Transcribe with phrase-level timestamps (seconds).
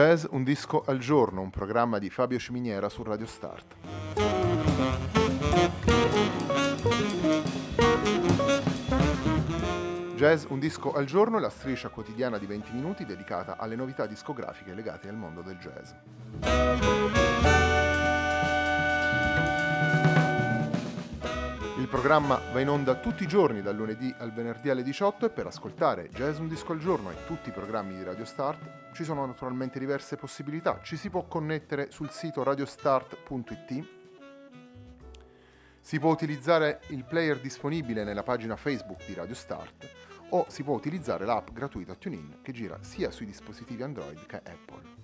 [0.00, 3.74] Jazz Un disco al giorno, un programma di Fabio Ciminiera su Radio Start.
[10.16, 14.06] Jazz Un disco al giorno è la striscia quotidiana di 20 minuti dedicata alle novità
[14.06, 16.99] discografiche legate al mondo del jazz.
[21.80, 25.30] Il programma va in onda tutti i giorni dal lunedì al venerdì alle 18 e
[25.30, 29.02] per ascoltare Jazz Un Disco al Giorno e tutti i programmi di Radio Start ci
[29.02, 30.80] sono naturalmente diverse possibilità.
[30.82, 33.88] Ci si può connettere sul sito radiostart.it,
[35.80, 39.88] si può utilizzare il player disponibile nella pagina Facebook di Radio Start
[40.28, 44.98] o si può utilizzare l'app gratuita TuneIn che gira sia sui dispositivi Android che Apple.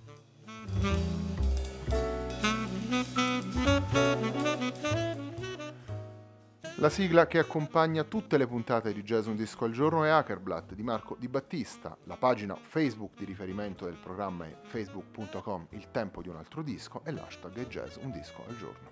[6.79, 10.75] La sigla che accompagna tutte le puntate di Jazz Un Disco al Giorno è Hackerblatt
[10.75, 11.97] di Marco Di Battista.
[12.03, 17.01] La pagina Facebook di riferimento del programma è facebook.com Il tempo di un altro disco
[17.03, 18.91] e l'hashtag è Jazz Un Disco al Giorno.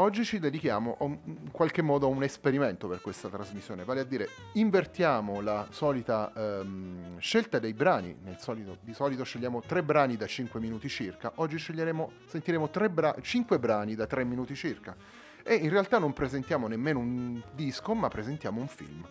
[0.00, 4.30] Oggi ci dedichiamo in qualche modo a un esperimento per questa trasmissione, vale a dire
[4.54, 10.58] invertiamo la solita um, scelta dei brani, solito, di solito scegliamo tre brani da 5
[10.58, 14.96] minuti circa, oggi sentiremo bra- 5 brani da 3 minuti circa.
[15.42, 19.06] E in realtà non presentiamo nemmeno un disco ma presentiamo un film.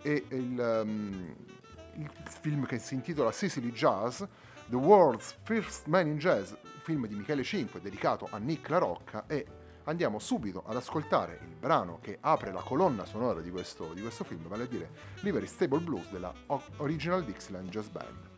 [0.00, 1.34] E il, um,
[1.96, 2.10] il
[2.40, 4.22] film che si intitola Sicily Jazz,
[4.68, 9.24] The World's First Man in Jazz, film di Michele Cinque dedicato a Nick La Rocca
[9.26, 9.59] e
[9.90, 14.24] andiamo subito ad ascoltare il brano che apre la colonna sonora di questo, di questo
[14.24, 14.90] film, vale a dire
[15.22, 16.32] Livery Stable Blues della
[16.78, 18.28] Original Dixieland Jazz Band.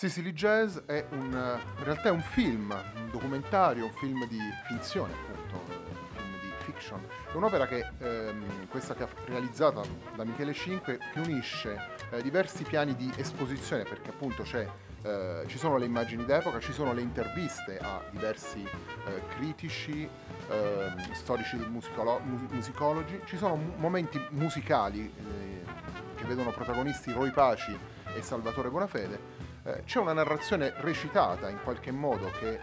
[0.00, 5.12] Sicily Jazz è un, in realtà è un film, un documentario, un film di finzione
[5.12, 7.06] appunto, un film di fiction.
[7.30, 9.82] È un'opera che, ehm, questa che ha realizzata
[10.16, 11.78] da Michele Cinque, che unisce
[12.12, 14.66] eh, diversi piani di esposizione perché appunto c'è
[15.02, 20.08] eh, ci sono le immagini d'epoca, ci sono le interviste a diversi eh, critici,
[20.48, 25.62] eh, storici musicolo- musicologi, ci sono momenti musicali eh,
[26.14, 27.78] che vedono protagonisti Roy Paci
[28.14, 32.58] e Salvatore Bonafede eh, c'è una narrazione recitata in qualche modo che eh,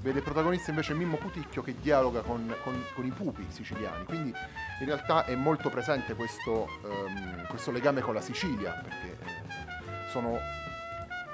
[0.00, 4.34] vede protagonista invece Mimmo Puticchio che dialoga con, con, con, i pupi siciliani, quindi
[4.80, 10.38] in realtà è molto presente questo, um, questo legame con la Sicilia, perché eh, sono,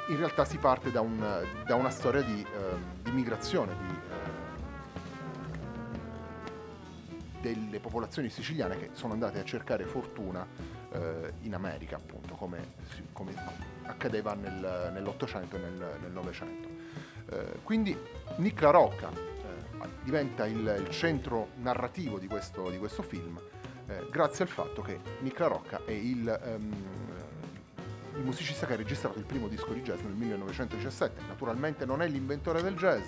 [0.08, 3.98] in realtà si parte da, un, da una storia di, uh, di migrazione di, uh,
[7.40, 10.98] delle popolazioni siciliane che sono andate a cercare fortuna uh,
[11.42, 12.74] in America, appunto, come,
[13.12, 13.34] come
[13.84, 16.68] accadeva nel, nell'Ottocento e nel Novecento.
[17.30, 17.96] Eh, quindi
[18.36, 23.40] Nick La Rocca eh, diventa il, il, centro narrativo di questo, di questo film
[23.86, 26.74] eh, grazie al fatto che Nick La Rocca è il, um,
[28.16, 31.22] il musicista che ha registrato il primo disco di jazz nel 1917.
[31.28, 33.06] Naturalmente non è l'inventore del jazz,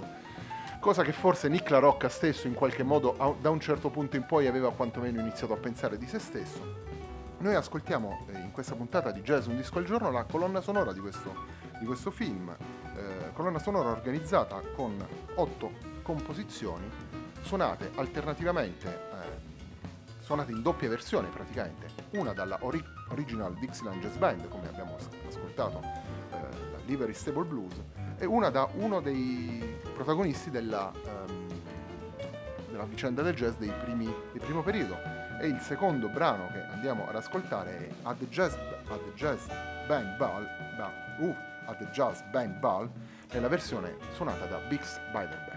[0.79, 4.25] cosa che forse Nick La Rocca stesso in qualche modo da un certo punto in
[4.25, 6.92] poi aveva quantomeno iniziato a pensare di se stesso
[7.43, 10.93] noi ascoltiamo eh, in questa puntata di Jazz Un Disco al Giorno la colonna sonora
[10.93, 11.35] di questo,
[11.81, 12.55] di questo film,
[12.95, 15.05] eh, colonna sonora organizzata con
[15.35, 15.73] otto
[16.03, 16.89] composizioni
[17.41, 24.49] suonate alternativamente, eh, suonate in doppia versione praticamente, una dalla ori- original Dixieland Jazz Band,
[24.49, 24.97] come abbiamo
[25.29, 27.75] ascoltato, eh, da Livery Stable Blues,
[28.19, 31.49] e una da uno dei protagonisti della, ehm,
[32.71, 37.09] della vicenda del jazz dei primi, del primo periodo, e il secondo brano che andiamo
[37.09, 39.45] ad ascoltare è At the Jazz, at the jazz
[39.89, 40.47] Band Ball,
[41.19, 41.35] uh,
[41.65, 42.89] at the Jazz Band Ball,
[43.33, 45.52] nella versione suonata da Bix Beiderbecke.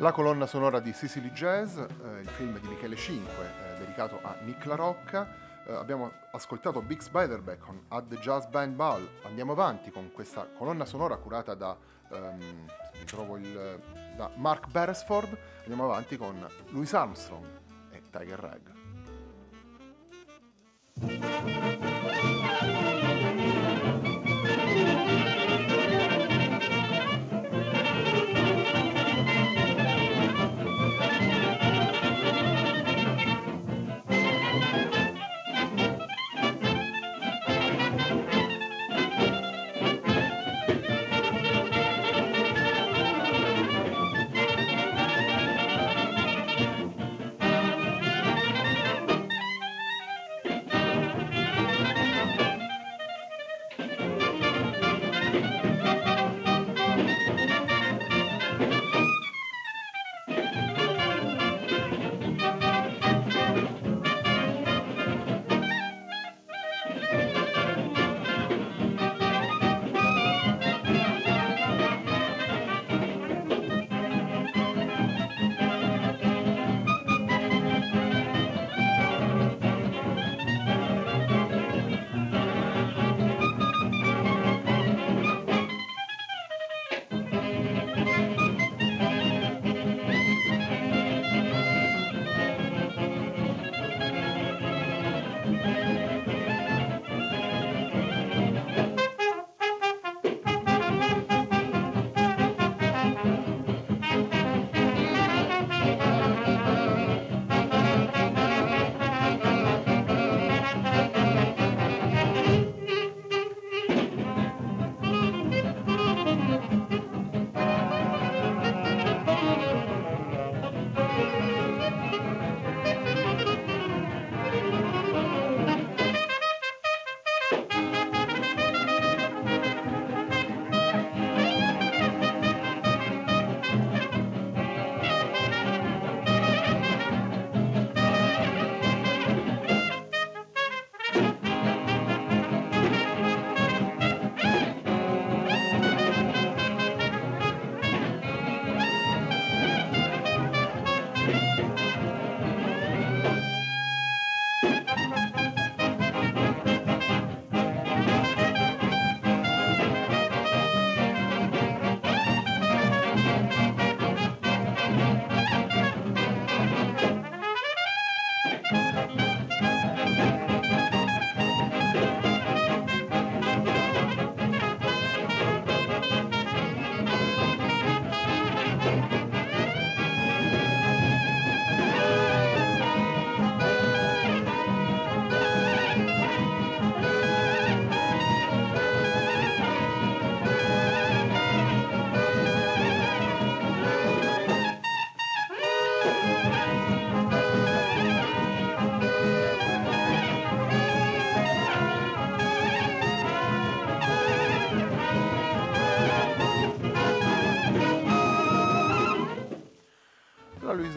[0.00, 4.36] La colonna sonora di Sicily Jazz, eh, il film di Michele Cinque, eh, dedicato a
[4.42, 5.26] Nick La Rocca.
[5.66, 9.08] Eh, abbiamo ascoltato Big Spiderback con At the Jazz Band Ball.
[9.24, 11.76] Andiamo avanti con questa colonna sonora curata da,
[12.10, 12.68] um,
[13.38, 13.80] il,
[14.14, 15.36] da Mark Beresford.
[15.62, 17.46] Andiamo avanti con Louis Armstrong
[17.90, 18.76] e Tiger Rag.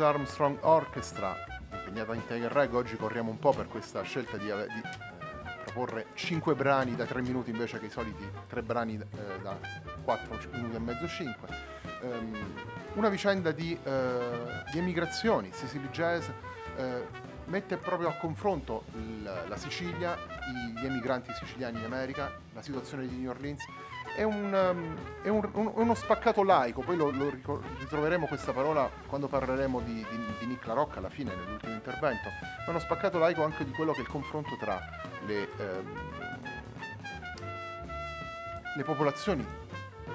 [0.02, 1.36] Armstrong Orchestra,
[1.72, 2.74] impegnata in Tiger Rag.
[2.74, 7.22] Oggi corriamo un po' per questa scelta di, di eh, proporre 5 brani da 3
[7.22, 9.58] minuti invece che i soliti 3 brani eh, da
[10.04, 11.48] 4 minuti e mezzo 5.
[12.02, 12.54] Um, ehm,
[12.96, 13.90] una vicenda di, uh,
[14.72, 15.50] di, emigrazioni.
[15.54, 16.84] Sicily Jazz uh,
[17.46, 20.18] mette proprio a confronto il, la Sicilia,
[20.76, 23.64] gli emigranti siciliani in America, la situazione di New Orleans
[24.16, 27.32] è, un, um, è un, un, uno spaccato laico, poi lo, lo,
[27.80, 32.30] ritroveremo questa parola quando parleremo di, di, di Nick La Rocca alla fine, nell'ultimo intervento,
[32.66, 34.80] è uno spaccato laico anche di quello che è il confronto tra
[35.26, 36.00] le, ehm,
[38.76, 39.46] le popolazioni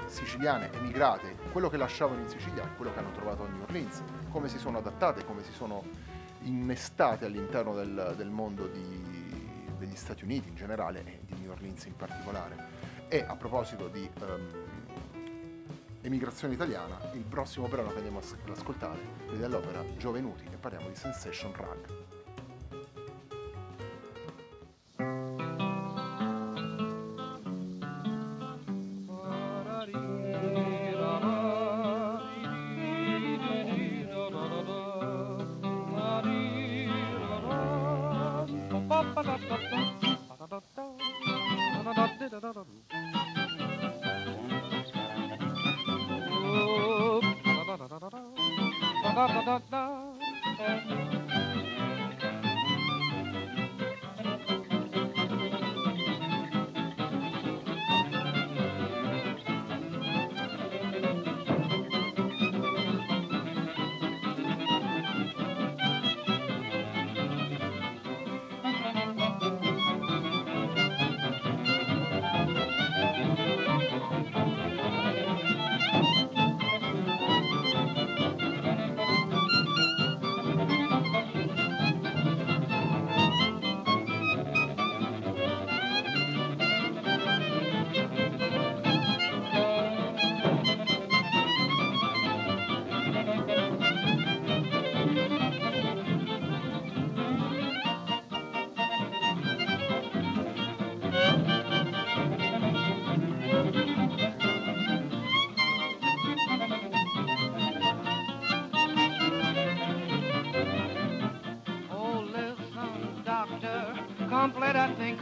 [0.06, 4.02] siciliane emigrate, quello che lasciavano in Sicilia e quello che hanno trovato a New Orleans,
[4.30, 5.82] come si sono adattate, come si sono
[6.42, 9.15] innestate all'interno del, del mondo di,
[9.96, 12.84] degli Stati Uniti in generale e di New Orleans in particolare.
[13.08, 14.48] E a proposito di um,
[16.02, 20.96] emigrazione italiana, il prossimo brano che andiamo ad ascoltare è dell'opera Giovenuti e parliamo di
[20.96, 22.05] Sensation Rag.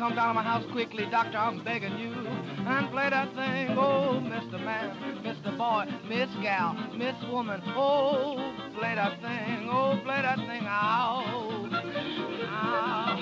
[0.05, 2.13] Come down to my house quickly, doctor, I'm begging you.
[2.13, 4.63] And play that thing, oh, Mr.
[4.63, 4.95] Man,
[5.25, 5.57] Mr.
[5.57, 8.37] Boy, Miss Gal, Miss Woman, oh,
[8.77, 11.25] play that thing, oh, play that thing out.
[12.51, 13.17] Out.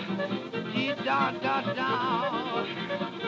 [0.75, 2.67] Dee da da da.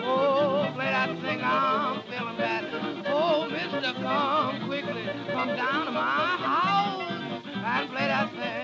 [0.02, 2.64] Oh, play that thing, I'm feeling bad.
[3.06, 8.63] Oh, Mister, come quickly, come down to my house and play that thing.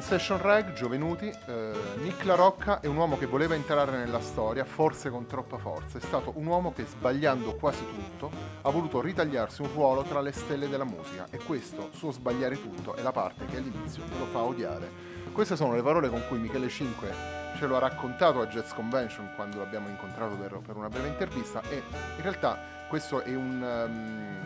[0.00, 4.64] Sensation Rag, Giovenuti, eh, Nick La Rocca è un uomo che voleva entrare nella storia,
[4.64, 5.98] forse con troppa forza.
[5.98, 8.30] È stato un uomo che, sbagliando quasi tutto,
[8.62, 12.94] ha voluto ritagliarsi un ruolo tra le stelle della musica e questo suo sbagliare tutto
[12.94, 14.88] è la parte che all'inizio lo fa odiare.
[15.32, 17.12] Queste sono le parole con cui Michele Cinque
[17.56, 21.60] ce lo ha raccontato a Jazz Convention quando l'abbiamo incontrato per, per una breve intervista
[21.68, 21.82] e
[22.14, 22.56] in realtà
[22.86, 23.60] questo è un...
[23.62, 24.36] Um,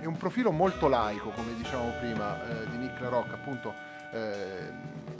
[0.00, 3.74] è un profilo molto laico, come dicevamo prima, eh, di Nick La Rocca, appunto
[4.12, 4.72] eh,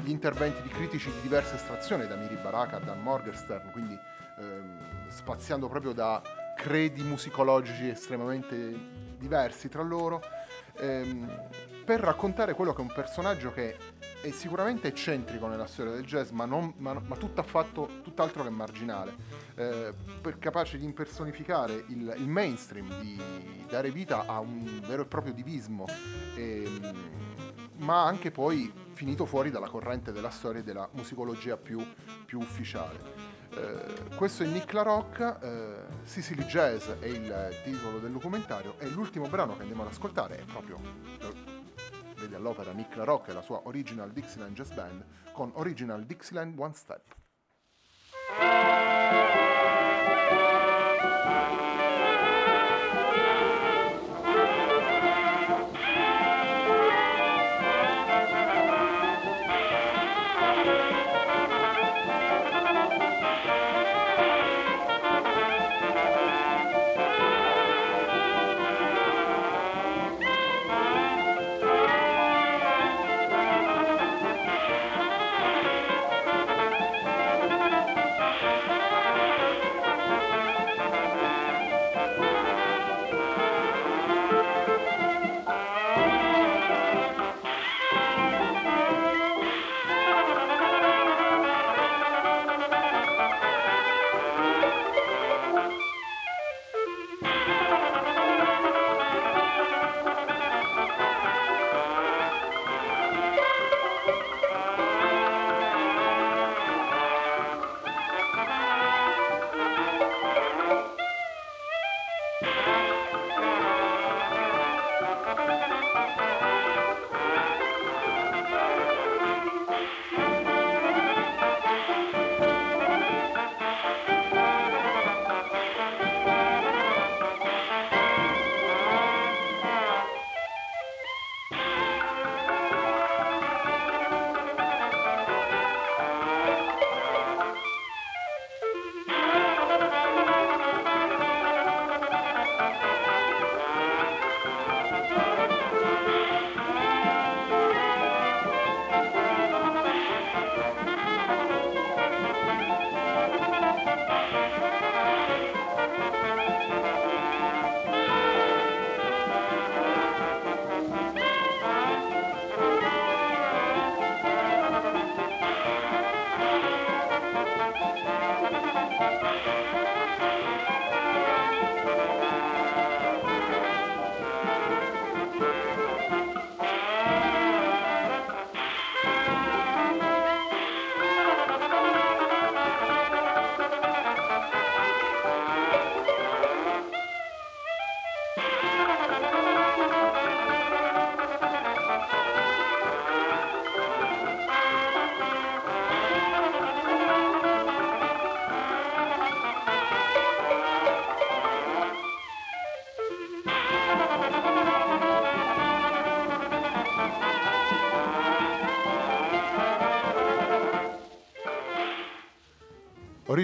[0.02, 3.98] gli interventi di critici di diversa estrazione, da Miri Baraka a Dan Morgenstern, quindi
[4.38, 6.22] ehm, spaziando proprio da
[6.56, 10.22] credi musicologici estremamente diversi tra loro,
[10.78, 11.48] ehm,
[11.84, 13.76] per raccontare quello che è un personaggio che
[14.22, 19.14] è sicuramente eccentrico nella storia del jazz, ma, non, ma, ma tutt'altro che marginale,
[19.54, 19.94] eh,
[20.38, 23.18] capace di impersonificare il, il, mainstream, di
[23.68, 25.86] dare vita a un vero e proprio divismo.
[26.36, 27.29] Ehm,
[27.80, 31.84] ma anche poi finito fuori dalla corrente della storia e della musicologia più,
[32.26, 33.38] più ufficiale.
[33.50, 38.88] Eh, questo è Nick La Rocca, eh, Sicily Jazz è il titolo del documentario e
[38.88, 40.78] l'ultimo brano che andiamo ad ascoltare è proprio,
[42.16, 46.56] vedi all'opera Nick La Rocca e la sua Original Dixieland Jazz Band con Original Dixieland
[46.58, 47.16] One Step.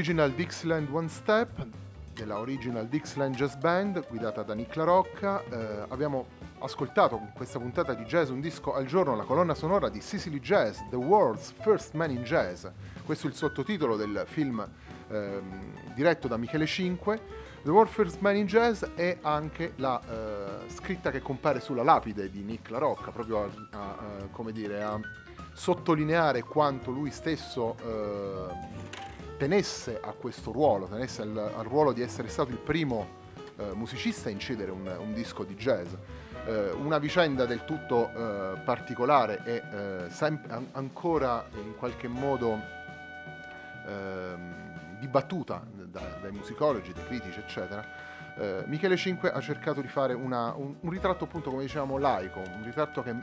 [0.06, 1.66] Original Dixieland One Step
[2.14, 5.42] della Original Dixieland Jazz Band guidata da Nick La Rocca.
[5.42, 6.26] Eh, abbiamo
[6.60, 10.38] ascoltato in questa puntata di Jazz un disco al giorno, la colonna sonora di Sicily
[10.38, 12.66] Jazz, The World's First Man in Jazz.
[13.04, 14.64] Questo è il sottotitolo del film
[15.08, 17.20] ehm, diretto da Michele Cinque.
[17.64, 22.30] The World's First Man in Jazz è anche la eh, scritta che compare sulla lapide
[22.30, 25.00] di Nick La Rocca, proprio a, a, a come dire, a
[25.52, 28.84] sottolineare quanto lui stesso eh,
[29.36, 33.24] tenesse a questo ruolo, tenesse al, al ruolo di essere stato il primo
[33.56, 35.92] eh, musicista a incidere un, un disco di jazz.
[36.46, 42.60] Eh, una vicenda del tutto eh, particolare e eh, sem- an- ancora in qualche modo
[43.86, 47.84] ehm, dibattuta da- dai musicologi, dai critici, eccetera.
[48.38, 52.38] Eh, Michele Cinque ha cercato di fare una, un, un ritratto appunto come dicevamo laico,
[52.38, 53.14] un ritratto che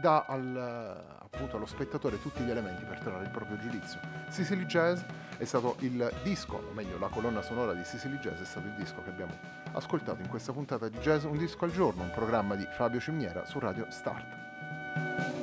[0.00, 4.00] dà al, appunto allo spettatore tutti gli elementi per trarre il proprio giudizio.
[4.28, 5.00] Sicily Jazz
[5.36, 8.74] è stato il disco, o meglio la colonna sonora di Sicily Jazz è stato il
[8.74, 9.36] disco che abbiamo
[9.72, 13.44] ascoltato in questa puntata di Jazz Un disco al giorno, un programma di Fabio Ciminiera
[13.44, 15.37] su Radio Start.